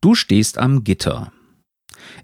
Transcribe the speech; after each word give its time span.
Du 0.00 0.14
stehst 0.14 0.58
am 0.58 0.84
Gitter. 0.84 1.32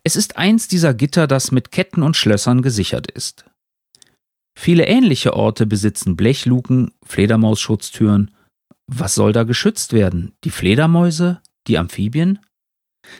Es 0.02 0.16
ist 0.16 0.36
eins 0.36 0.68
dieser 0.68 0.94
Gitter, 0.94 1.26
das 1.26 1.50
mit 1.50 1.70
Ketten 1.70 2.02
und 2.02 2.16
Schlössern 2.16 2.62
gesichert 2.62 3.10
ist. 3.10 3.44
Viele 4.56 4.86
ähnliche 4.86 5.34
Orte 5.34 5.66
besitzen 5.66 6.16
Blechluken, 6.16 6.92
Fledermausschutztüren. 7.04 8.30
Was 8.86 9.14
soll 9.14 9.32
da 9.32 9.42
geschützt 9.42 9.92
werden? 9.92 10.34
Die 10.44 10.50
Fledermäuse? 10.50 11.40
Die 11.66 11.78
Amphibien? 11.78 12.38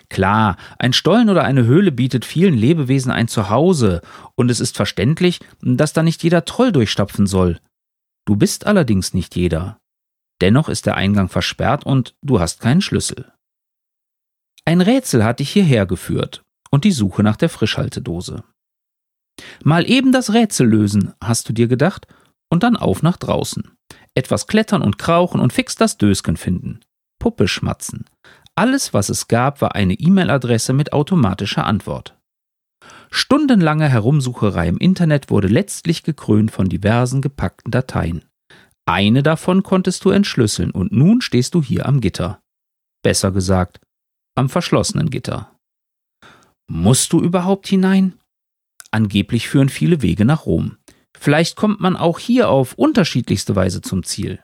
Klar, 0.08 0.56
ein 0.78 0.92
Stollen 0.92 1.28
oder 1.28 1.44
eine 1.44 1.64
Höhle 1.64 1.92
bietet 1.92 2.24
vielen 2.24 2.54
Lebewesen 2.54 3.10
ein 3.10 3.28
Zuhause, 3.28 4.00
und 4.34 4.50
es 4.50 4.60
ist 4.60 4.76
verständlich, 4.76 5.40
dass 5.60 5.92
da 5.92 6.02
nicht 6.02 6.22
jeder 6.22 6.44
Troll 6.44 6.72
durchstapfen 6.72 7.26
soll. 7.26 7.60
Du 8.26 8.36
bist 8.36 8.66
allerdings 8.66 9.12
nicht 9.12 9.36
jeder. 9.36 9.78
Dennoch 10.40 10.68
ist 10.68 10.86
der 10.86 10.96
Eingang 10.96 11.28
versperrt 11.28 11.84
und 11.84 12.14
du 12.22 12.40
hast 12.40 12.60
keinen 12.60 12.80
Schlüssel. 12.80 13.32
Ein 14.64 14.80
Rätsel 14.80 15.24
hat 15.24 15.40
dich 15.40 15.50
hierher 15.50 15.86
geführt 15.86 16.42
und 16.70 16.84
die 16.84 16.92
Suche 16.92 17.22
nach 17.22 17.36
der 17.36 17.48
Frischhaltedose. 17.48 18.44
Mal 19.62 19.88
eben 19.88 20.12
das 20.12 20.32
Rätsel 20.32 20.68
lösen, 20.68 21.12
hast 21.22 21.48
du 21.48 21.52
dir 21.52 21.68
gedacht, 21.68 22.06
und 22.50 22.62
dann 22.62 22.76
auf 22.76 23.02
nach 23.02 23.16
draußen. 23.16 23.76
Etwas 24.14 24.46
klettern 24.46 24.82
und 24.82 24.98
krauchen 24.98 25.40
und 25.40 25.52
fix 25.52 25.74
das 25.74 25.98
Dösken 25.98 26.36
finden. 26.36 26.80
Puppe 27.18 27.48
schmatzen. 27.48 28.04
Alles, 28.54 28.94
was 28.94 29.08
es 29.08 29.28
gab, 29.28 29.60
war 29.60 29.74
eine 29.74 29.94
E-Mail-Adresse 29.94 30.72
mit 30.72 30.92
automatischer 30.92 31.64
Antwort. 31.64 32.16
Stundenlange 33.10 33.88
Herumsucherei 33.88 34.68
im 34.68 34.78
Internet 34.78 35.30
wurde 35.30 35.48
letztlich 35.48 36.02
gekrönt 36.02 36.50
von 36.50 36.68
diversen 36.68 37.22
gepackten 37.22 37.70
Dateien. 37.70 38.24
Eine 38.86 39.22
davon 39.22 39.62
konntest 39.62 40.04
du 40.04 40.10
entschlüsseln 40.10 40.70
und 40.70 40.92
nun 40.92 41.20
stehst 41.20 41.54
du 41.54 41.62
hier 41.62 41.86
am 41.86 42.00
Gitter. 42.00 42.40
Besser 43.02 43.32
gesagt, 43.32 43.80
am 44.34 44.48
verschlossenen 44.48 45.10
Gitter. 45.10 45.50
Musst 46.66 47.12
du 47.12 47.20
überhaupt 47.20 47.68
hinein? 47.68 48.14
Angeblich 48.90 49.48
führen 49.48 49.68
viele 49.68 50.02
Wege 50.02 50.24
nach 50.24 50.46
Rom. 50.46 50.78
Vielleicht 51.18 51.56
kommt 51.56 51.80
man 51.80 51.96
auch 51.96 52.18
hier 52.18 52.48
auf 52.48 52.74
unterschiedlichste 52.74 53.56
Weise 53.56 53.80
zum 53.80 54.02
Ziel. 54.02 54.40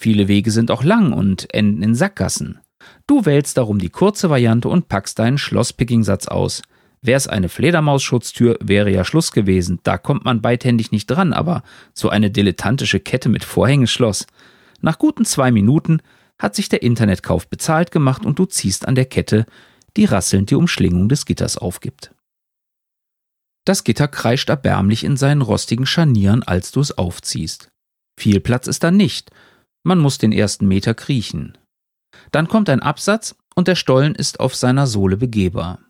Viele 0.00 0.28
Wege 0.28 0.50
sind 0.50 0.70
auch 0.70 0.84
lang 0.84 1.12
und 1.12 1.52
enden 1.52 1.82
in 1.82 1.94
Sackgassen. 1.94 2.60
Du 3.06 3.26
wählst 3.26 3.56
darum 3.56 3.78
die 3.78 3.90
kurze 3.90 4.30
Variante 4.30 4.68
und 4.68 4.88
packst 4.88 5.18
deinen 5.18 5.38
Schlosspicking-Satz 5.38 6.28
aus. 6.28 6.62
Wär's 7.00 7.26
eine 7.26 7.48
Fledermausschutztür, 7.48 8.58
wäre 8.60 8.90
ja 8.90 9.04
Schluss 9.04 9.32
gewesen. 9.32 9.80
Da 9.82 9.98
kommt 9.98 10.24
man 10.24 10.40
beidhändig 10.40 10.90
nicht 10.90 11.06
dran, 11.06 11.32
aber 11.32 11.62
so 11.94 12.08
eine 12.08 12.30
dilettantische 12.30 13.00
Kette 13.00 13.28
mit 13.28 13.44
Vorhängeschloss. 13.44 14.26
Nach 14.80 14.98
guten 14.98 15.24
zwei 15.24 15.50
Minuten 15.50 16.00
hat 16.40 16.54
sich 16.54 16.68
der 16.68 16.82
Internetkauf 16.82 17.48
bezahlt 17.48 17.90
gemacht 17.90 18.24
und 18.24 18.38
du 18.38 18.46
ziehst 18.46 18.86
an 18.86 18.94
der 18.94 19.06
Kette, 19.06 19.46
die 19.96 20.04
rasselnd 20.04 20.50
die 20.50 20.54
Umschlingung 20.54 21.08
des 21.08 21.24
Gitters 21.24 21.58
aufgibt. 21.58 22.12
Das 23.64 23.84
Gitter 23.84 24.08
kreischt 24.08 24.48
erbärmlich 24.48 25.04
in 25.04 25.16
seinen 25.16 25.42
rostigen 25.42 25.84
Scharnieren, 25.84 26.42
als 26.42 26.72
du 26.72 26.80
es 26.80 26.96
aufziehst. 26.96 27.68
Viel 28.18 28.40
Platz 28.40 28.66
ist 28.66 28.82
da 28.82 28.90
nicht. 28.90 29.30
Man 29.84 29.98
muss 29.98 30.18
den 30.18 30.32
ersten 30.32 30.66
Meter 30.66 30.94
kriechen. 30.94 31.58
Dann 32.32 32.48
kommt 32.48 32.70
ein 32.70 32.80
Absatz 32.80 33.36
und 33.54 33.68
der 33.68 33.74
Stollen 33.74 34.14
ist 34.14 34.40
auf 34.40 34.54
seiner 34.54 34.86
Sohle 34.86 35.16
begehbar. 35.16 35.80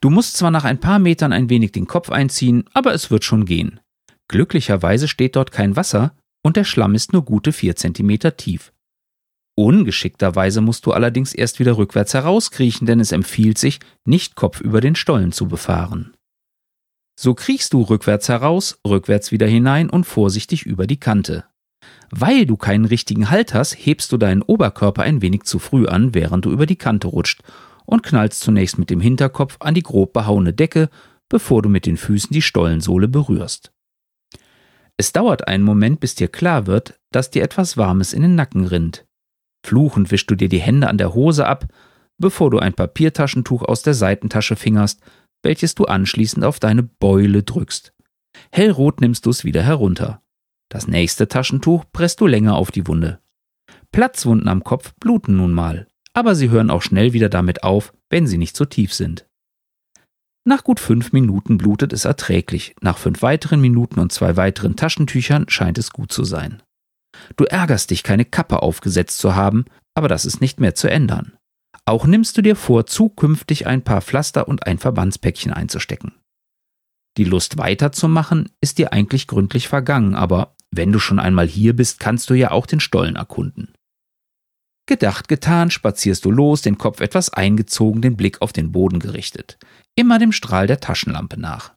Du 0.00 0.10
musst 0.10 0.36
zwar 0.36 0.50
nach 0.50 0.64
ein 0.64 0.80
paar 0.80 0.98
Metern 0.98 1.32
ein 1.32 1.50
wenig 1.50 1.72
den 1.72 1.86
Kopf 1.86 2.10
einziehen, 2.10 2.64
aber 2.72 2.94
es 2.94 3.10
wird 3.10 3.24
schon 3.24 3.44
gehen. 3.44 3.80
Glücklicherweise 4.28 5.08
steht 5.08 5.36
dort 5.36 5.52
kein 5.52 5.76
Wasser 5.76 6.16
und 6.42 6.56
der 6.56 6.64
Schlamm 6.64 6.94
ist 6.94 7.12
nur 7.12 7.24
gute 7.24 7.52
vier 7.52 7.76
Zentimeter 7.76 8.36
tief. 8.36 8.72
Ungeschickterweise 9.60 10.62
musst 10.62 10.86
du 10.86 10.92
allerdings 10.92 11.34
erst 11.34 11.58
wieder 11.58 11.76
rückwärts 11.76 12.14
herauskriechen, 12.14 12.86
denn 12.86 12.98
es 12.98 13.12
empfiehlt 13.12 13.58
sich, 13.58 13.78
nicht 14.06 14.34
Kopf 14.34 14.62
über 14.62 14.80
den 14.80 14.94
Stollen 14.94 15.32
zu 15.32 15.48
befahren. 15.48 16.14
So 17.14 17.34
kriechst 17.34 17.74
du 17.74 17.82
rückwärts 17.82 18.30
heraus, 18.30 18.80
rückwärts 18.88 19.32
wieder 19.32 19.46
hinein 19.46 19.90
und 19.90 20.04
vorsichtig 20.04 20.64
über 20.64 20.86
die 20.86 20.98
Kante. 20.98 21.44
Weil 22.10 22.46
du 22.46 22.56
keinen 22.56 22.86
richtigen 22.86 23.28
Halt 23.28 23.52
hast, 23.52 23.74
hebst 23.74 24.10
du 24.12 24.16
deinen 24.16 24.40
Oberkörper 24.40 25.02
ein 25.02 25.20
wenig 25.20 25.42
zu 25.42 25.58
früh 25.58 25.86
an, 25.86 26.14
während 26.14 26.46
du 26.46 26.50
über 26.50 26.64
die 26.64 26.76
Kante 26.76 27.08
rutscht 27.08 27.42
und 27.84 28.02
knallst 28.02 28.40
zunächst 28.40 28.78
mit 28.78 28.88
dem 28.88 29.02
Hinterkopf 29.02 29.58
an 29.60 29.74
die 29.74 29.82
grob 29.82 30.14
behauene 30.14 30.54
Decke, 30.54 30.88
bevor 31.28 31.60
du 31.60 31.68
mit 31.68 31.84
den 31.84 31.98
Füßen 31.98 32.32
die 32.32 32.40
Stollensohle 32.40 33.08
berührst. 33.08 33.72
Es 34.96 35.12
dauert 35.12 35.48
einen 35.48 35.64
Moment, 35.64 36.00
bis 36.00 36.14
dir 36.14 36.28
klar 36.28 36.66
wird, 36.66 36.98
dass 37.12 37.30
dir 37.30 37.42
etwas 37.42 37.76
Warmes 37.76 38.14
in 38.14 38.22
den 38.22 38.36
Nacken 38.36 38.64
rinnt. 38.64 39.04
Fluchend 39.70 40.10
wischst 40.10 40.28
du 40.28 40.34
dir 40.34 40.48
die 40.48 40.58
Hände 40.58 40.88
an 40.88 40.98
der 40.98 41.14
Hose 41.14 41.46
ab, 41.46 41.68
bevor 42.18 42.50
du 42.50 42.58
ein 42.58 42.72
Papiertaschentuch 42.72 43.62
aus 43.62 43.82
der 43.82 43.94
Seitentasche 43.94 44.56
fingerst, 44.56 45.00
welches 45.44 45.76
du 45.76 45.84
anschließend 45.84 46.44
auf 46.44 46.58
deine 46.58 46.82
Beule 46.82 47.44
drückst. 47.44 47.94
Hellrot 48.50 49.00
nimmst 49.00 49.26
du 49.26 49.30
es 49.30 49.44
wieder 49.44 49.62
herunter. 49.62 50.22
Das 50.72 50.88
nächste 50.88 51.28
Taschentuch 51.28 51.84
presst 51.92 52.20
du 52.20 52.26
länger 52.26 52.56
auf 52.56 52.72
die 52.72 52.88
Wunde. 52.88 53.20
Platzwunden 53.92 54.48
am 54.48 54.64
Kopf 54.64 54.92
bluten 54.98 55.36
nun 55.36 55.52
mal, 55.52 55.86
aber 56.14 56.34
sie 56.34 56.50
hören 56.50 56.70
auch 56.70 56.82
schnell 56.82 57.12
wieder 57.12 57.28
damit 57.28 57.62
auf, 57.62 57.92
wenn 58.08 58.26
sie 58.26 58.38
nicht 58.38 58.56
so 58.56 58.64
tief 58.64 58.92
sind. 58.92 59.28
Nach 60.44 60.64
gut 60.64 60.80
fünf 60.80 61.12
Minuten 61.12 61.58
blutet 61.58 61.92
es 61.92 62.06
erträglich, 62.06 62.74
nach 62.80 62.98
fünf 62.98 63.22
weiteren 63.22 63.60
Minuten 63.60 64.00
und 64.00 64.10
zwei 64.10 64.36
weiteren 64.36 64.74
Taschentüchern 64.74 65.48
scheint 65.48 65.78
es 65.78 65.90
gut 65.90 66.10
zu 66.10 66.24
sein. 66.24 66.60
Du 67.36 67.44
ärgerst 67.44 67.90
dich, 67.90 68.02
keine 68.02 68.24
Kappe 68.24 68.62
aufgesetzt 68.62 69.18
zu 69.18 69.34
haben, 69.34 69.64
aber 69.94 70.08
das 70.08 70.24
ist 70.24 70.40
nicht 70.40 70.60
mehr 70.60 70.74
zu 70.74 70.88
ändern. 70.88 71.36
Auch 71.84 72.06
nimmst 72.06 72.36
du 72.36 72.42
dir 72.42 72.56
vor, 72.56 72.86
zukünftig 72.86 73.66
ein 73.66 73.82
paar 73.82 74.00
Pflaster 74.00 74.48
und 74.48 74.66
ein 74.66 74.78
Verbandspäckchen 74.78 75.52
einzustecken. 75.52 76.12
Die 77.16 77.24
Lust 77.24 77.58
weiterzumachen 77.58 78.50
ist 78.60 78.78
dir 78.78 78.92
eigentlich 78.92 79.26
gründlich 79.26 79.68
vergangen, 79.68 80.14
aber 80.14 80.54
wenn 80.70 80.92
du 80.92 80.98
schon 80.98 81.18
einmal 81.18 81.46
hier 81.46 81.74
bist, 81.74 81.98
kannst 81.98 82.30
du 82.30 82.34
ja 82.34 82.52
auch 82.52 82.66
den 82.66 82.80
Stollen 82.80 83.16
erkunden. 83.16 83.74
Gedacht, 84.86 85.28
getan, 85.28 85.70
spazierst 85.70 86.24
du 86.24 86.30
los, 86.30 86.62
den 86.62 86.78
Kopf 86.78 87.00
etwas 87.00 87.32
eingezogen, 87.32 88.02
den 88.02 88.16
Blick 88.16 88.42
auf 88.42 88.52
den 88.52 88.72
Boden 88.72 88.98
gerichtet, 88.98 89.58
immer 89.94 90.18
dem 90.18 90.32
Strahl 90.32 90.66
der 90.66 90.80
Taschenlampe 90.80 91.38
nach. 91.38 91.74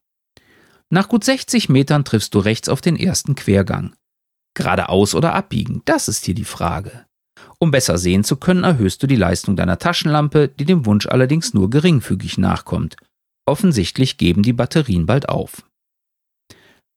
Nach 0.90 1.10
gut 1.10 1.24
60 1.24 1.70
Metern 1.70 2.06
triffst 2.06 2.36
du 2.36 2.40
rechts 2.40 2.70
auf 2.70 2.82
den 2.82 2.96
ersten 2.96 3.36
Quergang. 3.36 3.96
Geradeaus 4.54 5.16
oder 5.16 5.34
abbiegen, 5.34 5.82
das 5.86 6.08
ist 6.08 6.26
hier 6.26 6.36
die 6.36 6.46
Frage. 6.46 7.06
Um 7.60 7.72
besser 7.72 7.98
sehen 7.98 8.24
zu 8.24 8.38
können, 8.38 8.64
erhöhst 8.64 9.02
du 9.02 9.08
die 9.08 9.16
Leistung 9.16 9.56
deiner 9.56 9.80
Taschenlampe, 9.80 10.50
die 10.50 10.66
dem 10.66 10.86
Wunsch 10.86 11.08
allerdings 11.08 11.54
nur 11.54 11.70
geringfügig 11.70 12.38
nachkommt. 12.38 12.98
Offensichtlich 13.46 14.18
geben 14.18 14.44
die 14.44 14.54
Batterien 14.54 15.06
bald 15.06 15.30
auf. 15.30 15.64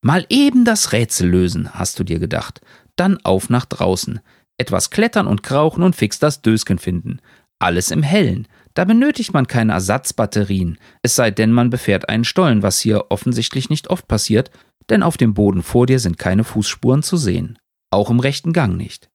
Mal 0.02 0.26
eben 0.28 0.64
das 0.64 0.92
Rätsel 0.92 1.28
lösen, 1.28 1.72
hast 1.74 1.98
du 1.98 2.04
dir 2.04 2.18
gedacht. 2.18 2.60
Dann 2.96 3.18
auf 3.24 3.50
nach 3.50 3.64
draußen. 3.64 4.20
Etwas 4.58 4.90
klettern 4.90 5.26
und 5.26 5.42
krauchen 5.42 5.82
und 5.82 5.96
fix 5.96 6.18
das 6.18 6.42
Dösken 6.42 6.78
finden. 6.78 7.20
Alles 7.58 7.90
im 7.90 8.02
Hellen. 8.02 8.46
Da 8.74 8.84
benötigt 8.84 9.32
man 9.32 9.46
keine 9.46 9.72
Ersatzbatterien. 9.72 10.78
Es 11.02 11.16
sei 11.16 11.30
denn, 11.30 11.52
man 11.52 11.70
befährt 11.70 12.08
einen 12.08 12.24
Stollen, 12.24 12.62
was 12.62 12.78
hier 12.78 13.10
offensichtlich 13.10 13.70
nicht 13.70 13.88
oft 13.88 14.06
passiert, 14.06 14.50
denn 14.90 15.02
auf 15.02 15.16
dem 15.16 15.34
Boden 15.34 15.62
vor 15.62 15.86
dir 15.86 15.98
sind 15.98 16.18
keine 16.18 16.44
Fußspuren 16.44 17.02
zu 17.02 17.16
sehen. 17.16 17.58
Auch 17.90 18.10
im 18.10 18.20
rechten 18.20 18.52
Gang 18.52 18.76
nicht. 18.76 19.10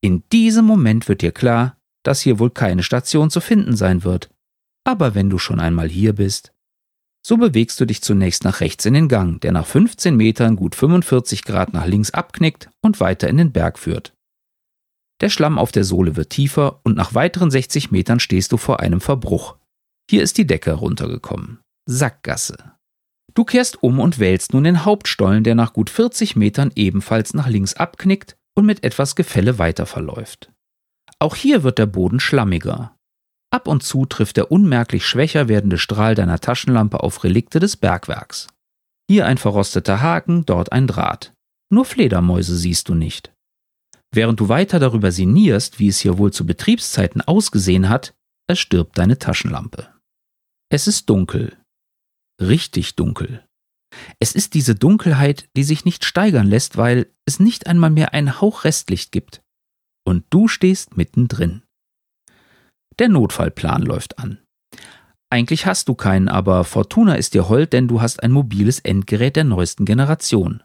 In 0.00 0.22
diesem 0.32 0.64
Moment 0.64 1.08
wird 1.08 1.22
dir 1.22 1.32
klar, 1.32 1.76
dass 2.04 2.20
hier 2.20 2.38
wohl 2.38 2.50
keine 2.50 2.82
Station 2.82 3.30
zu 3.30 3.40
finden 3.40 3.76
sein 3.76 4.04
wird. 4.04 4.30
Aber 4.84 5.14
wenn 5.14 5.28
du 5.28 5.38
schon 5.38 5.60
einmal 5.60 5.88
hier 5.88 6.14
bist, 6.14 6.52
so 7.26 7.36
bewegst 7.36 7.80
du 7.80 7.84
dich 7.84 8.00
zunächst 8.00 8.44
nach 8.44 8.60
rechts 8.60 8.86
in 8.86 8.94
den 8.94 9.08
Gang, 9.08 9.40
der 9.40 9.52
nach 9.52 9.66
15 9.66 10.16
Metern 10.16 10.56
gut 10.56 10.74
45 10.74 11.44
Grad 11.44 11.74
nach 11.74 11.86
links 11.86 12.10
abknickt 12.12 12.70
und 12.80 13.00
weiter 13.00 13.28
in 13.28 13.36
den 13.36 13.52
Berg 13.52 13.78
führt. 13.78 14.14
Der 15.20 15.28
Schlamm 15.28 15.58
auf 15.58 15.72
der 15.72 15.84
Sohle 15.84 16.16
wird 16.16 16.30
tiefer 16.30 16.80
und 16.84 16.96
nach 16.96 17.14
weiteren 17.14 17.50
60 17.50 17.90
Metern 17.90 18.20
stehst 18.20 18.52
du 18.52 18.56
vor 18.56 18.80
einem 18.80 19.00
Verbruch. 19.00 19.56
Hier 20.08 20.22
ist 20.22 20.38
die 20.38 20.46
Decke 20.46 20.72
runtergekommen. 20.72 21.60
Sackgasse. 21.86 22.77
Du 23.38 23.44
kehrst 23.44 23.84
um 23.84 24.00
und 24.00 24.18
wählst 24.18 24.52
nun 24.52 24.64
den 24.64 24.84
Hauptstollen, 24.84 25.44
der 25.44 25.54
nach 25.54 25.72
gut 25.72 25.90
40 25.90 26.34
Metern 26.34 26.72
ebenfalls 26.74 27.34
nach 27.34 27.46
links 27.46 27.74
abknickt 27.74 28.36
und 28.56 28.66
mit 28.66 28.82
etwas 28.82 29.14
Gefälle 29.14 29.60
weiter 29.60 29.86
verläuft. 29.86 30.50
Auch 31.20 31.36
hier 31.36 31.62
wird 31.62 31.78
der 31.78 31.86
Boden 31.86 32.18
schlammiger. 32.18 32.96
Ab 33.52 33.68
und 33.68 33.84
zu 33.84 34.06
trifft 34.06 34.38
der 34.38 34.50
unmerklich 34.50 35.06
schwächer 35.06 35.46
werdende 35.46 35.78
Strahl 35.78 36.16
deiner 36.16 36.40
Taschenlampe 36.40 37.00
auf 37.00 37.22
Relikte 37.22 37.60
des 37.60 37.76
Bergwerks. 37.76 38.48
Hier 39.08 39.24
ein 39.24 39.38
verrosteter 39.38 40.02
Haken, 40.02 40.44
dort 40.44 40.72
ein 40.72 40.88
Draht. 40.88 41.32
Nur 41.72 41.84
Fledermäuse 41.84 42.56
siehst 42.56 42.88
du 42.88 42.96
nicht. 42.96 43.32
Während 44.12 44.40
du 44.40 44.48
weiter 44.48 44.80
darüber 44.80 45.12
sinnierst, 45.12 45.78
wie 45.78 45.86
es 45.86 46.00
hier 46.00 46.18
wohl 46.18 46.32
zu 46.32 46.44
Betriebszeiten 46.44 47.20
ausgesehen 47.20 47.88
hat, 47.88 48.16
erstirbt 48.48 48.98
deine 48.98 49.16
Taschenlampe. 49.16 49.94
Es 50.70 50.88
ist 50.88 51.08
dunkel. 51.08 51.56
Richtig 52.40 52.96
dunkel. 52.96 53.44
Es 54.20 54.32
ist 54.32 54.54
diese 54.54 54.74
Dunkelheit, 54.74 55.48
die 55.56 55.64
sich 55.64 55.84
nicht 55.84 56.04
steigern 56.04 56.46
lässt, 56.46 56.76
weil 56.76 57.06
es 57.26 57.40
nicht 57.40 57.66
einmal 57.66 57.90
mehr 57.90 58.14
einen 58.14 58.40
Hauch 58.40 58.64
Restlicht 58.64 59.12
gibt. 59.12 59.42
Und 60.06 60.24
du 60.30 60.48
stehst 60.48 60.96
mittendrin. 60.96 61.62
Der 62.98 63.08
Notfallplan 63.08 63.82
läuft 63.82 64.18
an. 64.18 64.38
Eigentlich 65.30 65.66
hast 65.66 65.88
du 65.88 65.94
keinen, 65.94 66.28
aber 66.28 66.64
Fortuna 66.64 67.14
ist 67.14 67.34
dir 67.34 67.48
hold, 67.48 67.72
denn 67.72 67.86
du 67.86 68.00
hast 68.00 68.22
ein 68.22 68.32
mobiles 68.32 68.80
Endgerät 68.80 69.36
der 69.36 69.44
neuesten 69.44 69.84
Generation. 69.84 70.62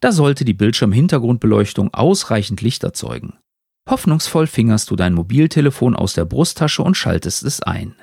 Da 0.00 0.12
sollte 0.12 0.44
die 0.44 0.54
Bildschirmhintergrundbeleuchtung 0.54 1.94
ausreichend 1.94 2.60
Licht 2.60 2.84
erzeugen. 2.84 3.38
Hoffnungsvoll 3.88 4.46
fingerst 4.46 4.90
du 4.90 4.96
dein 4.96 5.14
Mobiltelefon 5.14 5.96
aus 5.96 6.12
der 6.12 6.26
Brusttasche 6.26 6.82
und 6.82 6.96
schaltest 6.96 7.44
es 7.44 7.62
ein. 7.62 7.94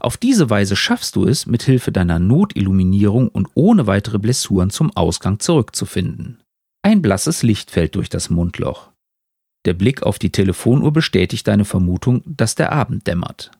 Auf 0.00 0.16
diese 0.16 0.50
Weise 0.50 0.76
schaffst 0.76 1.16
du 1.16 1.26
es, 1.26 1.46
mit 1.46 1.62
Hilfe 1.62 1.92
deiner 1.92 2.18
Notilluminierung 2.18 3.28
und 3.28 3.48
ohne 3.54 3.86
weitere 3.86 4.18
Blessuren 4.18 4.70
zum 4.70 4.94
Ausgang 4.96 5.40
zurückzufinden. 5.40 6.42
Ein 6.82 7.02
blasses 7.02 7.42
Licht 7.42 7.70
fällt 7.70 7.94
durch 7.94 8.08
das 8.08 8.30
Mundloch. 8.30 8.90
Der 9.64 9.74
Blick 9.74 10.02
auf 10.02 10.18
die 10.18 10.30
Telefonuhr 10.30 10.92
bestätigt 10.92 11.48
deine 11.48 11.64
Vermutung, 11.64 12.22
dass 12.26 12.54
der 12.54 12.72
Abend 12.72 13.06
dämmert. 13.06 13.50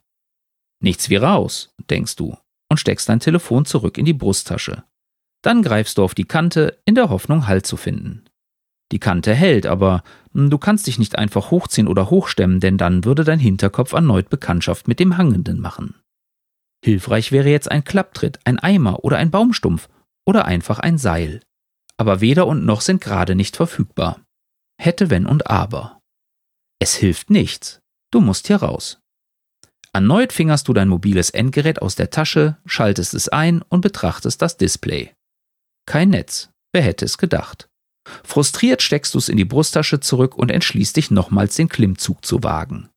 Nichts 0.81 1.09
wie 1.09 1.15
raus, 1.15 1.73
denkst 1.89 2.15
du, 2.15 2.37
und 2.69 2.77
steckst 2.77 3.09
dein 3.09 3.19
Telefon 3.19 3.65
zurück 3.65 3.97
in 3.97 4.05
die 4.05 4.13
Brusttasche. 4.13 4.83
Dann 5.41 5.63
greifst 5.63 5.97
du 5.97 6.03
auf 6.03 6.13
die 6.13 6.25
Kante, 6.25 6.77
in 6.85 6.95
der 6.95 7.09
Hoffnung, 7.09 7.47
Halt 7.47 7.65
zu 7.65 7.77
finden. 7.77 8.25
Die 8.91 8.99
Kante 8.99 9.33
hält, 9.33 9.65
aber 9.65 10.03
hm, 10.33 10.49
du 10.49 10.57
kannst 10.57 10.87
dich 10.87 10.99
nicht 10.99 11.17
einfach 11.17 11.51
hochziehen 11.51 11.87
oder 11.87 12.09
hochstemmen, 12.09 12.59
denn 12.59 12.77
dann 12.77 13.03
würde 13.03 13.23
dein 13.23 13.39
Hinterkopf 13.39 13.93
erneut 13.93 14.29
Bekanntschaft 14.29 14.87
mit 14.87 14.99
dem 14.99 15.17
Hangenden 15.17 15.59
machen. 15.59 15.95
Hilfreich 16.85 17.31
wäre 17.31 17.49
jetzt 17.49 17.71
ein 17.71 17.83
Klapptritt, 17.83 18.37
ein 18.43 18.59
Eimer 18.59 19.03
oder 19.03 19.17
ein 19.17 19.31
Baumstumpf 19.31 19.89
oder 20.23 20.45
einfach 20.45 20.77
ein 20.77 20.99
Seil. 20.99 21.41
Aber 21.97 22.21
weder 22.21 22.45
und 22.45 22.63
noch 22.63 22.81
sind 22.81 23.01
gerade 23.01 23.33
nicht 23.33 23.55
verfügbar. 23.55 24.23
Hätte, 24.79 25.09
wenn 25.09 25.25
und 25.25 25.49
aber. 25.49 25.99
Es 26.77 26.93
hilft 26.93 27.31
nichts. 27.31 27.79
Du 28.11 28.21
musst 28.21 28.45
hier 28.45 28.57
raus. 28.57 28.99
Erneut 29.93 30.31
fingerst 30.31 30.67
du 30.67 30.73
dein 30.73 30.87
mobiles 30.87 31.31
Endgerät 31.31 31.81
aus 31.81 31.95
der 31.95 32.11
Tasche, 32.11 32.57
schaltest 32.67 33.15
es 33.15 33.29
ein 33.29 33.63
und 33.63 33.81
betrachtest 33.81 34.39
das 34.43 34.57
Display. 34.57 35.11
Kein 35.87 36.09
Netz. 36.09 36.51
Wer 36.71 36.83
hätte 36.83 37.05
es 37.05 37.17
gedacht? 37.17 37.67
Frustriert 38.23 38.83
steckst 38.83 39.15
du 39.15 39.17
es 39.17 39.29
in 39.29 39.37
die 39.37 39.45
Brusttasche 39.45 40.01
zurück 40.01 40.37
und 40.37 40.51
entschließt 40.51 40.95
dich 40.97 41.09
nochmals 41.09 41.55
den 41.55 41.67
Klimmzug 41.67 42.23
zu 42.23 42.43
wagen. 42.43 42.91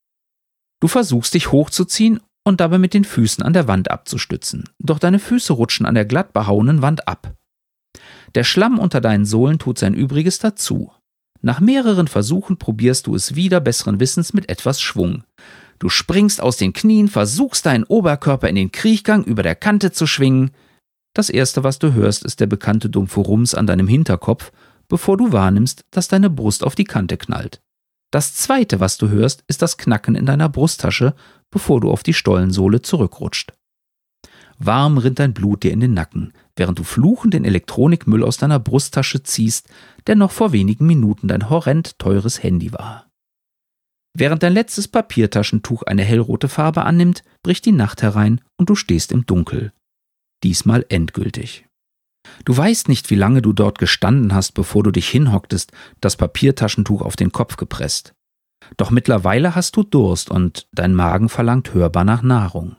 Du 0.81 0.89
versuchst 0.89 1.33
dich 1.33 1.53
hochzuziehen 1.53 2.21
und 2.49 2.61
dabei 2.61 2.79
mit 2.79 2.95
den 2.95 3.05
Füßen 3.05 3.45
an 3.45 3.53
der 3.53 3.69
Wand 3.69 3.91
abzustützen, 3.91 4.65
doch 4.79 4.99
deine 4.99 5.19
Füße 5.19 5.53
rutschen 5.53 5.87
an 5.87 5.95
der 5.95 6.05
glatt 6.05 6.33
behauenen 6.33 6.83
Wand 6.83 7.07
ab. 7.07 7.35
Der 8.35 8.45
Schlamm 8.45 8.79
unter 8.79 9.01
deinen 9.01 9.25
Sohlen 9.25 9.59
tut 9.59 9.79
sein 9.79 9.95
Übriges 9.95 10.39
dazu. 10.39 10.91
Nach 11.41 11.61
mehreren 11.61 12.09
Versuchen 12.09 12.57
probierst 12.59 13.07
du 13.07 13.15
es 13.15 13.35
wieder 13.35 13.61
besseren 13.61 14.01
Wissens 14.01 14.33
mit 14.33 14.49
etwas 14.49 14.81
Schwung. 14.81 15.25
Du 15.79 15.89
springst 15.89 16.41
aus 16.41 16.57
den 16.57 16.73
Knien, 16.73 17.09
versuchst 17.09 17.67
deinen 17.67 17.85
Oberkörper 17.85 18.49
in 18.49 18.57
den 18.57 18.73
Kriechgang 18.73 19.23
über 19.25 19.45
der 19.45 19.55
Kante 19.55 19.93
zu 19.93 20.07
schwingen. 20.07 20.51
Das 21.15 21.31
erste, 21.31 21.63
was 21.63 21.79
du 21.79 21.93
hörst, 21.93 22.25
ist 22.25 22.41
der 22.41 22.47
bekannte 22.47 22.91
dumpfe 22.91 23.21
Rums 23.21 23.55
an 23.55 23.67
deinem 23.67 23.87
Hinterkopf, 23.87 24.51
bevor 24.89 25.17
du 25.17 25.33
wahrnimmst, 25.33 25.85
dass 25.91 26.09
deine 26.09 26.31
Brust 26.31 26.65
auf 26.65 26.75
die 26.75 26.85
Kante 26.85 27.17
knallt. 27.17 27.61
Das 28.11 28.35
zweite, 28.35 28.81
was 28.81 28.97
du 28.97 29.09
hörst, 29.09 29.45
ist 29.49 29.61
das 29.63 29.77
Knacken 29.77 30.15
in 30.15 30.27
deiner 30.27 30.49
Brusttasche, 30.49 31.15
bevor 31.51 31.81
du 31.81 31.91
auf 31.91 32.03
die 32.03 32.15
Stollensohle 32.15 32.83
zurückrutscht. 32.83 33.53
Warm 34.59 34.99
rinnt 34.99 35.21
dein 35.21 35.35
Blut 35.35 35.63
dir 35.63 35.73
in 35.73 35.81
den 35.81 35.95
Nacken, 35.95 36.33
während 36.57 36.79
du 36.79 36.83
fluchend 36.83 37.35
den 37.35 37.45
Elektronikmüll 37.45 38.25
aus 38.25 38.39
deiner 38.39 38.59
Brusttasche 38.59 39.23
ziehst, 39.23 39.69
der 40.07 40.17
noch 40.17 40.33
vor 40.33 40.53
wenigen 40.53 40.87
Minuten 40.87 41.29
dein 41.29 41.49
horrend 41.49 41.99
teures 41.99 42.43
Handy 42.43 42.73
war. 42.73 43.07
Während 44.15 44.43
dein 44.43 44.53
letztes 44.53 44.89
Papiertaschentuch 44.89 45.85
eine 45.85 46.03
hellrote 46.03 46.49
Farbe 46.49 46.85
annimmt, 46.85 47.23
bricht 47.45 47.67
die 47.67 47.73
Nacht 47.73 48.03
herein 48.03 48.41
und 48.57 48.69
du 48.69 48.75
stehst 48.75 49.13
im 49.13 49.27
Dunkel. 49.27 49.73
Diesmal 50.43 50.85
endgültig. 50.89 51.67
Du 52.45 52.57
weißt 52.57 52.89
nicht, 52.89 53.11
wie 53.11 53.15
lange 53.15 53.43
du 53.43 53.53
dort 53.53 53.79
gestanden 53.79 54.35
hast, 54.35 54.53
bevor 54.53 54.83
du 54.83 54.91
dich 54.91 55.09
hinhocktest, 55.09 55.73
das 56.01 56.17
Papiertaschentuch 56.17 57.03
auf 57.03 57.15
den 57.15 57.31
Kopf 57.31 57.57
gepresst. 57.57 58.15
Doch 58.77 58.91
mittlerweile 58.91 59.55
hast 59.55 59.77
du 59.77 59.83
Durst 59.83 60.31
und 60.31 60.69
dein 60.73 60.95
Magen 60.95 61.29
verlangt 61.29 61.75
hörbar 61.75 62.05
nach 62.05 62.23
Nahrung. 62.23 62.77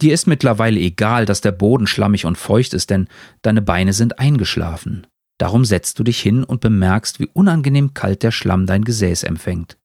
Dir 0.00 0.14
ist 0.14 0.26
mittlerweile 0.26 0.80
egal, 0.80 1.26
dass 1.26 1.40
der 1.40 1.52
Boden 1.52 1.86
schlammig 1.86 2.24
und 2.24 2.38
feucht 2.38 2.74
ist, 2.74 2.90
denn 2.90 3.08
deine 3.42 3.62
Beine 3.62 3.92
sind 3.92 4.18
eingeschlafen. 4.18 5.06
Darum 5.38 5.64
setzt 5.64 5.98
du 5.98 6.04
dich 6.04 6.20
hin 6.20 6.44
und 6.44 6.60
bemerkst, 6.60 7.20
wie 7.20 7.28
unangenehm 7.32 7.94
kalt 7.94 8.22
der 8.22 8.30
Schlamm 8.30 8.66
dein 8.66 8.84
Gesäß 8.84 9.22
empfängt. 9.24 9.78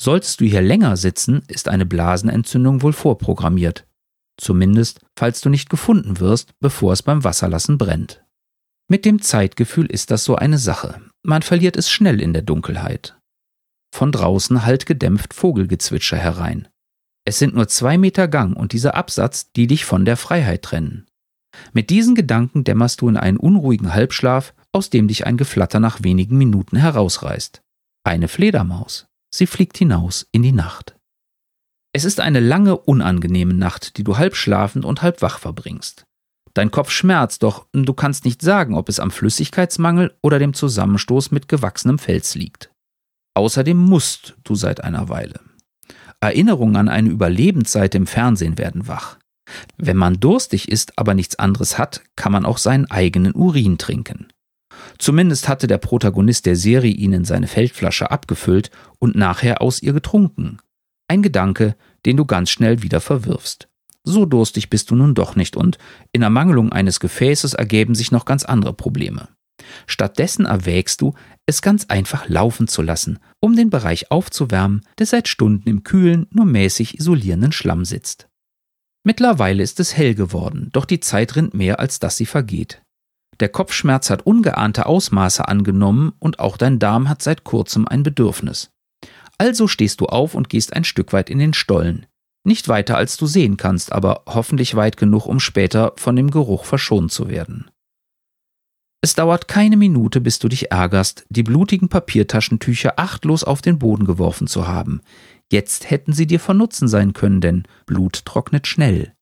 Solltest 0.00 0.40
du 0.40 0.44
hier 0.44 0.62
länger 0.62 0.96
sitzen, 0.96 1.42
ist 1.46 1.68
eine 1.68 1.86
Blasenentzündung 1.86 2.82
wohl 2.82 2.92
vorprogrammiert. 2.92 3.86
Zumindest, 4.40 5.00
falls 5.16 5.40
du 5.40 5.48
nicht 5.48 5.70
gefunden 5.70 6.18
wirst, 6.18 6.54
bevor 6.60 6.92
es 6.92 7.02
beim 7.02 7.22
Wasserlassen 7.22 7.78
brennt. 7.78 8.24
Mit 8.88 9.04
dem 9.04 9.22
Zeitgefühl 9.22 9.86
ist 9.86 10.10
das 10.10 10.24
so 10.24 10.36
eine 10.36 10.58
Sache. 10.58 11.00
Man 11.22 11.42
verliert 11.42 11.76
es 11.76 11.90
schnell 11.90 12.20
in 12.20 12.32
der 12.32 12.42
Dunkelheit. 12.42 13.16
Von 13.94 14.10
draußen 14.10 14.64
hallt 14.64 14.86
gedämpft 14.86 15.34
Vogelgezwitscher 15.34 16.16
herein. 16.16 16.68
Es 17.24 17.38
sind 17.38 17.54
nur 17.54 17.68
zwei 17.68 17.98
Meter 17.98 18.26
Gang 18.26 18.56
und 18.56 18.72
dieser 18.72 18.94
Absatz, 18.94 19.52
die 19.52 19.66
dich 19.66 19.84
von 19.84 20.04
der 20.04 20.16
Freiheit 20.16 20.62
trennen. 20.62 21.06
Mit 21.72 21.90
diesen 21.90 22.14
Gedanken 22.14 22.64
dämmerst 22.64 23.02
du 23.02 23.08
in 23.08 23.16
einen 23.16 23.36
unruhigen 23.36 23.94
Halbschlaf, 23.94 24.54
aus 24.72 24.90
dem 24.90 25.06
dich 25.08 25.26
ein 25.26 25.36
Geflatter 25.36 25.78
nach 25.78 26.02
wenigen 26.02 26.38
Minuten 26.38 26.76
herausreißt. 26.76 27.62
Eine 28.04 28.28
Fledermaus. 28.28 29.06
Sie 29.32 29.46
fliegt 29.46 29.78
hinaus 29.78 30.26
in 30.32 30.42
die 30.42 30.52
Nacht. 30.52 30.96
Es 31.94 32.04
ist 32.04 32.20
eine 32.20 32.40
lange, 32.40 32.76
unangenehme 32.78 33.54
Nacht, 33.54 33.98
die 33.98 34.04
du 34.04 34.16
halb 34.16 34.34
schlafend 34.34 34.86
und 34.86 35.02
halb 35.02 35.20
wach 35.20 35.38
verbringst. 35.38 36.04
Dein 36.54 36.70
Kopf 36.70 36.90
schmerzt, 36.90 37.42
doch 37.42 37.66
du 37.72 37.92
kannst 37.92 38.24
nicht 38.24 38.42
sagen, 38.42 38.74
ob 38.74 38.88
es 38.88 38.98
am 38.98 39.10
Flüssigkeitsmangel 39.10 40.16
oder 40.22 40.38
dem 40.38 40.54
Zusammenstoß 40.54 41.30
mit 41.30 41.48
gewachsenem 41.48 41.98
Fels 41.98 42.34
liegt. 42.34 42.71
Außerdem 43.34 43.76
musst 43.76 44.36
du 44.44 44.54
seit 44.54 44.84
einer 44.84 45.08
Weile. 45.08 45.40
Erinnerungen 46.20 46.76
an 46.76 46.88
eine 46.88 47.08
Überlebenszeit 47.08 47.94
im 47.94 48.06
Fernsehen 48.06 48.58
werden 48.58 48.86
wach. 48.86 49.18
Wenn 49.76 49.96
man 49.96 50.20
durstig 50.20 50.68
ist, 50.68 50.98
aber 50.98 51.14
nichts 51.14 51.38
anderes 51.38 51.78
hat, 51.78 52.02
kann 52.16 52.32
man 52.32 52.44
auch 52.44 52.58
seinen 52.58 52.90
eigenen 52.90 53.34
Urin 53.34 53.78
trinken. 53.78 54.28
Zumindest 54.98 55.48
hatte 55.48 55.66
der 55.66 55.78
Protagonist 55.78 56.46
der 56.46 56.56
Serie 56.56 56.92
ihnen 56.92 57.24
seine 57.24 57.48
Feldflasche 57.48 58.10
abgefüllt 58.10 58.70
und 58.98 59.16
nachher 59.16 59.60
aus 59.60 59.82
ihr 59.82 59.92
getrunken. 59.92 60.58
Ein 61.08 61.22
Gedanke, 61.22 61.76
den 62.06 62.16
du 62.16 62.24
ganz 62.24 62.50
schnell 62.50 62.82
wieder 62.82 63.00
verwirfst. 63.00 63.68
So 64.04 64.26
durstig 64.26 64.70
bist 64.70 64.90
du 64.90 64.96
nun 64.96 65.14
doch 65.14 65.36
nicht 65.36 65.56
und 65.56 65.78
in 66.12 66.22
Ermangelung 66.22 66.72
eines 66.72 67.00
Gefäßes 67.00 67.54
ergeben 67.54 67.94
sich 67.94 68.10
noch 68.10 68.24
ganz 68.24 68.44
andere 68.44 68.72
Probleme. 68.72 69.28
Stattdessen 69.86 70.46
erwägst 70.46 71.00
du, 71.00 71.14
es 71.46 71.62
ganz 71.62 71.86
einfach 71.86 72.28
laufen 72.28 72.68
zu 72.68 72.82
lassen, 72.82 73.18
um 73.40 73.56
den 73.56 73.70
Bereich 73.70 74.10
aufzuwärmen, 74.10 74.82
der 74.98 75.06
seit 75.06 75.28
Stunden 75.28 75.68
im 75.68 75.82
kühlen, 75.82 76.26
nur 76.30 76.46
mäßig 76.46 76.98
isolierenden 76.98 77.52
Schlamm 77.52 77.84
sitzt. 77.84 78.28
Mittlerweile 79.04 79.62
ist 79.62 79.80
es 79.80 79.96
hell 79.96 80.14
geworden, 80.14 80.70
doch 80.72 80.84
die 80.84 81.00
Zeit 81.00 81.34
rinnt 81.34 81.54
mehr, 81.54 81.80
als 81.80 81.98
dass 81.98 82.16
sie 82.16 82.26
vergeht. 82.26 82.82
Der 83.40 83.48
Kopfschmerz 83.48 84.10
hat 84.10 84.24
ungeahnte 84.24 84.86
Ausmaße 84.86 85.48
angenommen 85.48 86.12
und 86.20 86.38
auch 86.38 86.56
dein 86.56 86.78
Darm 86.78 87.08
hat 87.08 87.22
seit 87.22 87.42
kurzem 87.42 87.88
ein 87.88 88.04
Bedürfnis. 88.04 88.70
Also 89.38 89.66
stehst 89.66 90.00
du 90.00 90.06
auf 90.06 90.34
und 90.36 90.48
gehst 90.48 90.72
ein 90.72 90.84
Stück 90.84 91.12
weit 91.12 91.30
in 91.30 91.40
den 91.40 91.52
Stollen. 91.52 92.06
Nicht 92.44 92.68
weiter 92.68 92.96
als 92.96 93.16
du 93.16 93.26
sehen 93.26 93.56
kannst, 93.56 93.90
aber 93.90 94.22
hoffentlich 94.26 94.76
weit 94.76 94.96
genug, 94.96 95.26
um 95.26 95.40
später 95.40 95.94
von 95.96 96.14
dem 96.14 96.30
Geruch 96.30 96.64
verschont 96.64 97.10
zu 97.10 97.28
werden. 97.28 97.71
Es 99.04 99.14
dauert 99.14 99.48
keine 99.48 99.76
Minute, 99.76 100.20
bis 100.20 100.38
du 100.38 100.48
dich 100.48 100.70
ärgerst, 100.70 101.26
die 101.28 101.42
blutigen 101.42 101.88
Papiertaschentücher 101.88 103.00
achtlos 103.00 103.42
auf 103.42 103.60
den 103.60 103.80
Boden 103.80 104.06
geworfen 104.06 104.46
zu 104.46 104.68
haben. 104.68 105.00
Jetzt 105.50 105.90
hätten 105.90 106.12
sie 106.12 106.28
dir 106.28 106.38
von 106.38 106.56
Nutzen 106.56 106.86
sein 106.86 107.12
können, 107.12 107.40
denn 107.40 107.64
Blut 107.84 108.24
trocknet 108.24 108.68
schnell. 108.68 109.12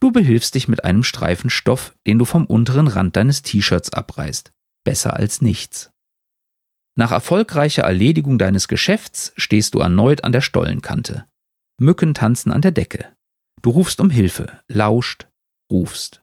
Du 0.00 0.10
behilfst 0.10 0.54
dich 0.54 0.68
mit 0.68 0.84
einem 0.84 1.04
Streifen 1.04 1.50
Stoff, 1.50 1.94
den 2.06 2.18
du 2.18 2.24
vom 2.24 2.46
unteren 2.46 2.88
Rand 2.88 3.14
deines 3.14 3.42
T-Shirts 3.42 3.92
abreißt. 3.92 4.52
Besser 4.84 5.14
als 5.14 5.42
nichts. 5.42 5.90
Nach 6.96 7.12
erfolgreicher 7.12 7.82
Erledigung 7.82 8.38
deines 8.38 8.68
Geschäfts 8.68 9.32
stehst 9.36 9.74
du 9.74 9.80
erneut 9.80 10.24
an 10.24 10.32
der 10.32 10.40
Stollenkante. 10.40 11.26
Mücken 11.78 12.14
tanzen 12.14 12.50
an 12.50 12.62
der 12.62 12.72
Decke. 12.72 13.12
Du 13.60 13.70
rufst 13.70 14.00
um 14.00 14.10
Hilfe, 14.10 14.60
lauscht, 14.66 15.28
rufst. 15.70 16.21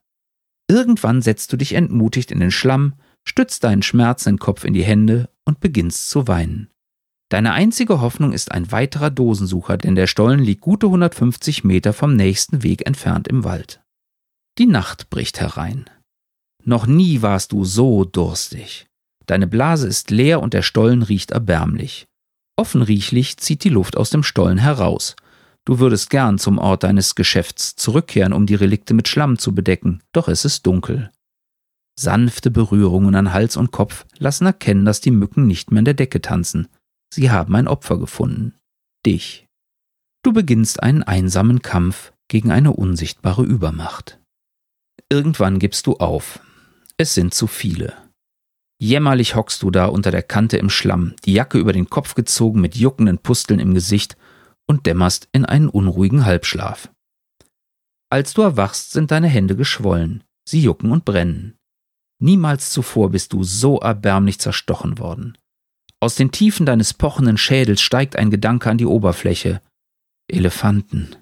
Irgendwann 0.70 1.20
setzt 1.20 1.52
du 1.52 1.56
dich 1.56 1.72
entmutigt 1.72 2.30
in 2.30 2.38
den 2.38 2.52
Schlamm, 2.52 2.94
stützt 3.24 3.64
deinen 3.64 3.82
schmerzenden 3.82 4.38
Kopf 4.38 4.64
in 4.64 4.72
die 4.72 4.84
Hände 4.84 5.28
und 5.44 5.58
beginnst 5.58 6.08
zu 6.08 6.28
weinen. 6.28 6.70
Deine 7.28 7.54
einzige 7.54 8.00
Hoffnung 8.00 8.32
ist 8.32 8.52
ein 8.52 8.70
weiterer 8.70 9.10
Dosensucher, 9.10 9.78
denn 9.78 9.96
der 9.96 10.06
Stollen 10.06 10.38
liegt 10.38 10.60
gute 10.60 10.86
150 10.86 11.64
Meter 11.64 11.92
vom 11.92 12.14
nächsten 12.14 12.62
Weg 12.62 12.86
entfernt 12.86 13.26
im 13.26 13.42
Wald. 13.42 13.82
Die 14.58 14.66
Nacht 14.66 15.10
bricht 15.10 15.40
herein. 15.40 15.90
Noch 16.62 16.86
nie 16.86 17.20
warst 17.20 17.50
du 17.50 17.64
so 17.64 18.04
durstig. 18.04 18.86
Deine 19.26 19.48
Blase 19.48 19.88
ist 19.88 20.12
leer 20.12 20.40
und 20.40 20.54
der 20.54 20.62
Stollen 20.62 21.02
riecht 21.02 21.32
erbärmlich. 21.32 22.06
Offenriechlich 22.54 23.38
zieht 23.38 23.64
die 23.64 23.70
Luft 23.70 23.96
aus 23.96 24.10
dem 24.10 24.22
Stollen 24.22 24.58
heraus. 24.58 25.16
Du 25.66 25.78
würdest 25.78 26.10
gern 26.10 26.38
zum 26.38 26.58
Ort 26.58 26.82
deines 26.82 27.14
Geschäfts 27.14 27.76
zurückkehren, 27.76 28.32
um 28.32 28.46
die 28.46 28.54
Relikte 28.54 28.94
mit 28.94 29.08
Schlamm 29.08 29.38
zu 29.38 29.54
bedecken, 29.54 30.02
doch 30.12 30.28
es 30.28 30.44
ist 30.44 30.66
dunkel. 30.66 31.10
Sanfte 31.98 32.50
Berührungen 32.50 33.14
an 33.14 33.32
Hals 33.32 33.56
und 33.56 33.72
Kopf 33.72 34.06
lassen 34.18 34.46
erkennen, 34.46 34.84
dass 34.84 35.00
die 35.00 35.10
Mücken 35.10 35.46
nicht 35.46 35.70
mehr 35.70 35.80
in 35.80 35.84
der 35.84 35.94
Decke 35.94 36.22
tanzen. 36.22 36.68
Sie 37.12 37.30
haben 37.30 37.54
ein 37.56 37.68
Opfer 37.68 37.98
gefunden. 37.98 38.54
Dich. 39.04 39.46
Du 40.22 40.32
beginnst 40.32 40.82
einen 40.82 41.02
einsamen 41.02 41.60
Kampf 41.60 42.12
gegen 42.28 42.50
eine 42.50 42.72
unsichtbare 42.72 43.42
Übermacht. 43.42 44.18
Irgendwann 45.10 45.58
gibst 45.58 45.86
du 45.86 45.96
auf. 45.96 46.40
Es 46.96 47.14
sind 47.14 47.34
zu 47.34 47.46
viele. 47.46 47.94
Jämmerlich 48.78 49.34
hockst 49.34 49.62
du 49.62 49.70
da 49.70 49.86
unter 49.86 50.10
der 50.10 50.22
Kante 50.22 50.56
im 50.56 50.70
Schlamm, 50.70 51.14
die 51.24 51.34
Jacke 51.34 51.58
über 51.58 51.74
den 51.74 51.90
Kopf 51.90 52.14
gezogen 52.14 52.60
mit 52.60 52.76
juckenden 52.76 53.18
Pusteln 53.18 53.60
im 53.60 53.74
Gesicht 53.74 54.16
und 54.70 54.86
dämmerst 54.86 55.28
in 55.32 55.44
einen 55.44 55.68
unruhigen 55.68 56.24
Halbschlaf. 56.24 56.92
Als 58.08 58.34
du 58.34 58.42
erwachst, 58.42 58.92
sind 58.92 59.10
deine 59.10 59.26
Hände 59.26 59.56
geschwollen, 59.56 60.22
sie 60.48 60.62
jucken 60.62 60.92
und 60.92 61.04
brennen. 61.04 61.56
Niemals 62.22 62.70
zuvor 62.70 63.10
bist 63.10 63.32
du 63.32 63.42
so 63.42 63.80
erbärmlich 63.80 64.38
zerstochen 64.38 65.00
worden. 65.00 65.36
Aus 65.98 66.14
den 66.14 66.30
Tiefen 66.30 66.66
deines 66.66 66.94
pochenden 66.94 67.36
Schädels 67.36 67.82
steigt 67.82 68.14
ein 68.14 68.30
Gedanke 68.30 68.70
an 68.70 68.78
die 68.78 68.86
Oberfläche. 68.86 69.60
Elefanten. 70.28 71.16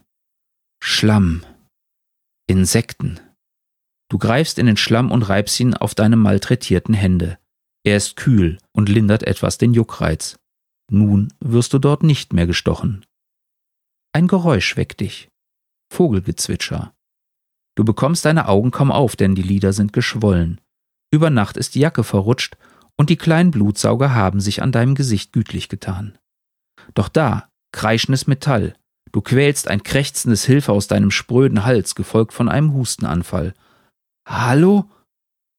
Schlamm. 0.85 1.43
Insekten. 2.47 3.19
Du 4.11 4.19
greifst 4.19 4.59
in 4.59 4.67
den 4.67 4.77
Schlamm 4.77 5.11
und 5.11 5.23
reibst 5.23 5.59
ihn 5.59 5.73
auf 5.73 5.95
deine 5.95 6.17
malträtierten 6.17 6.95
Hände. 6.95 7.39
Er 7.83 7.97
ist 7.97 8.17
kühl 8.17 8.59
und 8.73 8.91
lindert 8.91 9.23
etwas 9.23 9.57
den 9.57 9.73
Juckreiz. 9.73 10.39
Nun 10.91 11.33
wirst 11.41 11.73
du 11.73 11.79
dort 11.79 12.03
nicht 12.03 12.35
mehr 12.35 12.47
gestochen. 12.47 13.07
Ein 14.19 14.27
Geräusch 14.27 14.77
weckt 14.77 14.99
dich. 14.99 15.29
Vogelgezwitscher. 15.95 16.93
Du 17.77 17.85
bekommst 17.85 18.25
deine 18.25 18.49
Augen 18.49 18.73
kaum 18.73 18.91
auf, 18.91 19.15
denn 19.15 19.37
die 19.37 19.45
Lider 19.45 19.73
sind 19.73 19.93
geschwollen. 19.93 20.61
Über 21.13 21.31
Nacht 21.31 21.57
ist 21.57 21.77
die 21.77 21.79
Jacke 21.79 22.03
verrutscht 22.03 22.57
und 22.97 23.11
die 23.11 23.17
kleinen 23.17 23.53
Blutsauger 23.53 24.17
haben 24.17 24.41
sich 24.41 24.61
an 24.61 24.73
deinem 24.73 24.97
Gesicht 24.97 25.33
gütlich 25.33 25.69
getan. 25.69 26.19
Doch 26.95 27.09
da, 27.09 27.49
kreischendes 27.71 28.27
Metall, 28.27 28.75
du 29.13 29.21
quälst 29.21 29.69
ein 29.69 29.85
krächzendes 29.85 30.45
Hilfe 30.45 30.73
aus 30.73 30.89
deinem 30.89 31.13
spröden 31.13 31.65
Hals, 31.65 31.95
gefolgt 31.95 32.33
von 32.33 32.49
einem 32.49 32.75
Hustenanfall. 32.75 33.55
Hallo? 34.27 34.91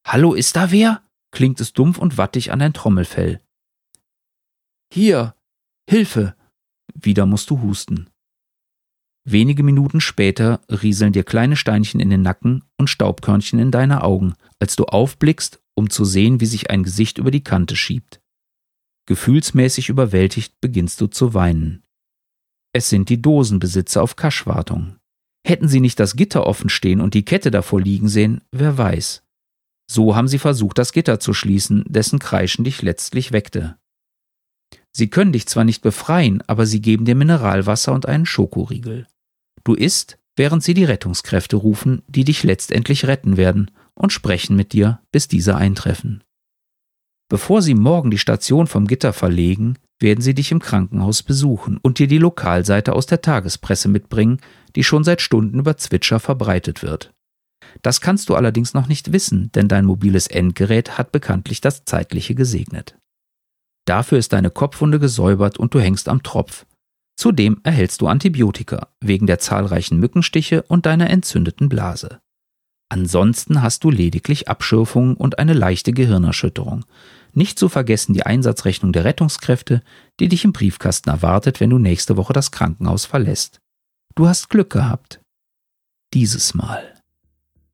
Hallo, 0.06 0.34
ist 0.34 0.58
da 0.58 0.70
wer? 0.70 1.02
klingt 1.32 1.62
es 1.62 1.72
dumpf 1.72 1.98
und 1.98 2.18
wattig 2.18 2.52
an 2.52 2.60
dein 2.60 2.74
Trommelfell. 2.74 3.40
Hier, 4.94 5.34
Hilfe! 5.90 6.36
Wieder 6.94 7.26
musst 7.26 7.50
du 7.52 7.62
husten. 7.62 8.10
Wenige 9.26 9.64
Minuten 9.64 10.02
später 10.02 10.62
rieseln 10.70 11.14
dir 11.14 11.24
kleine 11.24 11.56
Steinchen 11.56 12.00
in 12.00 12.10
den 12.10 12.22
Nacken 12.22 12.64
und 12.78 12.90
Staubkörnchen 12.90 13.60
in 13.60 13.72
deine 13.72 14.04
Augen, 14.04 14.34
als 14.60 14.76
du 14.76 14.86
aufblickst, 14.86 15.62
um 15.76 15.90
zu 15.90 16.06
sehen, 16.06 16.40
wie 16.40 16.46
sich 16.46 16.70
ein 16.70 16.84
Gesicht 16.84 17.18
über 17.18 17.32
die 17.32 17.44
Kante 17.44 17.76
schiebt. 17.76 18.22
Gefühlsmäßig 19.08 19.90
überwältigt 19.90 20.54
beginnst 20.62 21.02
du 21.02 21.08
zu 21.08 21.34
weinen. 21.34 21.84
Es 22.74 22.90
sind 22.90 23.10
die 23.10 23.22
Dosenbesitzer 23.22 24.04
auf 24.04 24.16
Kaschwartung. 24.16 24.98
Hätten 25.46 25.68
sie 25.68 25.80
nicht 25.80 26.00
das 26.00 26.16
Gitter 26.16 26.46
offen 26.46 26.70
stehen 26.70 27.02
und 27.02 27.16
die 27.16 27.26
Kette 27.26 27.50
davor 27.50 27.82
liegen 27.82 28.08
sehen, 28.08 28.42
wer 28.52 28.78
weiß. 28.78 29.24
So 29.90 30.16
haben 30.16 30.28
sie 30.28 30.38
versucht, 30.38 30.78
das 30.78 30.92
Gitter 30.92 31.20
zu 31.20 31.34
schließen, 31.34 31.84
dessen 31.88 32.20
Kreischen 32.20 32.64
dich 32.64 32.84
letztlich 32.84 33.32
weckte. 33.32 33.79
Sie 34.92 35.10
können 35.10 35.32
dich 35.32 35.48
zwar 35.48 35.64
nicht 35.64 35.82
befreien, 35.82 36.44
aber 36.48 36.66
sie 36.66 36.82
geben 36.82 37.06
dir 37.06 37.16
Mineralwasser 37.16 37.94
und 37.94 38.08
einen 38.08 38.26
Schokoriegel. 38.26 39.08
Du 39.64 39.74
isst, 39.74 40.18
während 40.36 40.64
sie 40.64 40.74
die 40.74 40.86
Rettungskräfte 40.86 41.56
rufen, 41.56 42.02
die 42.08 42.24
dich 42.24 42.44
letztendlich 42.44 43.06
retten 43.06 43.38
werden, 43.38 43.72
und 43.94 44.14
sprechen 44.14 44.56
mit 44.56 44.74
dir, 44.74 45.02
bis 45.12 45.28
diese 45.28 45.56
eintreffen. 45.56 46.24
Bevor 47.30 47.62
sie 47.62 47.76
morgen 47.76 48.10
die 48.10 48.18
Station 48.18 48.66
vom 48.66 48.88
Gitter 48.88 49.14
verlegen, 49.14 49.78
werden 50.00 50.22
sie 50.22 50.34
dich 50.34 50.52
im 50.52 50.60
Krankenhaus 50.60 51.22
besuchen 51.22 51.78
und 51.78 52.00
dir 52.00 52.08
die 52.08 52.18
Lokalseite 52.18 52.94
aus 52.94 53.06
der 53.06 53.22
Tagespresse 53.22 53.90
mitbringen, 53.90 54.40
die 54.76 54.84
schon 54.84 55.04
seit 55.04 55.22
Stunden 55.22 55.60
über 55.60 55.78
Zwitscher 55.78 56.20
verbreitet 56.20 56.82
wird. 56.82 57.14
Das 57.82 58.02
kannst 58.02 58.30
du 58.30 58.36
allerdings 58.36 58.74
noch 58.74 58.88
nicht 58.88 59.12
wissen, 59.12 59.52
denn 59.52 59.68
dein 59.68 59.86
mobiles 59.86 60.28
Endgerät 60.28 60.98
hat 60.98 61.12
bekanntlich 61.12 61.62
das 61.62 61.86
Zeitliche 61.86 62.34
gesegnet. 62.34 62.98
Dafür 63.90 64.20
ist 64.20 64.34
deine 64.34 64.52
Kopfwunde 64.52 65.00
gesäubert 65.00 65.58
und 65.58 65.74
du 65.74 65.80
hängst 65.80 66.10
am 66.10 66.22
Tropf. 66.22 66.68
Zudem 67.20 67.60
erhältst 67.64 68.02
du 68.02 68.08
Antibiotika 68.08 68.90
wegen 69.02 69.26
der 69.26 69.40
zahlreichen 69.40 69.98
Mückenstiche 70.00 70.62
und 70.62 70.86
deiner 70.86 71.10
entzündeten 71.10 71.70
Blase. 71.70 72.20
Ansonsten 72.90 73.64
hast 73.64 73.84
du 73.84 73.90
lediglich 73.90 74.48
Abschürfungen 74.48 75.16
und 75.16 75.40
eine 75.40 75.54
leichte 75.54 75.92
Gehirnerschütterung. 75.92 76.86
Nicht 77.34 77.58
zu 77.58 77.68
vergessen 77.68 78.14
die 78.14 78.28
Einsatzrechnung 78.28 78.94
der 78.94 79.06
Rettungskräfte, 79.06 79.82
die 80.20 80.28
dich 80.28 80.46
im 80.46 80.54
Briefkasten 80.54 81.10
erwartet, 81.10 81.60
wenn 81.60 81.72
du 81.72 81.80
nächste 81.80 82.16
Woche 82.16 82.34
das 82.34 82.52
Krankenhaus 82.52 83.06
verlässt. 83.06 83.60
Du 84.14 84.28
hast 84.28 84.52
Glück 84.52 84.70
gehabt. 84.70 85.20
Dieses 86.14 86.54
Mal. 86.54 86.99